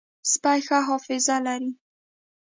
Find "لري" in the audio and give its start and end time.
1.45-1.71